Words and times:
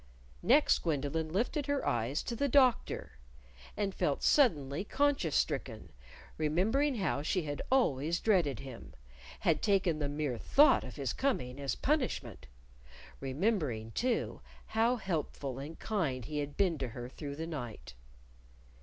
Next, 0.41 0.79
Gwendolyn 0.79 1.29
lifted 1.31 1.67
her 1.67 1.87
eyes 1.87 2.23
to 2.23 2.35
the 2.35 2.47
Doctor, 2.49 3.19
and 3.77 3.93
felt 3.93 4.23
suddenly 4.23 4.83
conscience 4.83 5.35
stricken, 5.35 5.93
remembering 6.39 6.95
how 6.95 7.21
she 7.21 7.43
had 7.43 7.61
always 7.71 8.19
dreaded 8.19 8.61
him, 8.61 8.95
had 9.41 9.61
taken 9.61 9.99
the 9.99 10.09
mere 10.09 10.39
thought 10.39 10.83
of 10.83 10.95
his 10.95 11.13
coming 11.13 11.59
as 11.59 11.75
punishment; 11.75 12.47
remembering, 13.19 13.91
too, 13.91 14.41
how 14.65 14.95
helpful 14.95 15.59
and 15.59 15.77
kind 15.77 16.25
he 16.25 16.39
had 16.39 16.57
been 16.57 16.79
to 16.79 16.87
her 16.87 17.07
through 17.07 17.35
the 17.35 17.45
night. 17.45 17.93